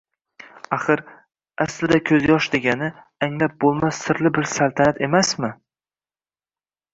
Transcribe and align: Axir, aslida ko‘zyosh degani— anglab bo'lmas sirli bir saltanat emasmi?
Axir, 0.75 1.01
aslida 1.65 1.99
ko‘zyosh 2.09 2.47
degani— 2.55 2.87
anglab 3.27 3.53
bo'lmas 3.65 4.01
sirli 4.07 4.33
bir 4.39 4.49
saltanat 4.55 5.05
emasmi? 5.11 5.53